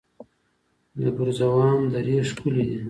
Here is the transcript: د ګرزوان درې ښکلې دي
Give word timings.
د 0.99 1.01
ګرزوان 1.17 1.77
درې 1.93 2.15
ښکلې 2.29 2.63
دي 2.69 2.79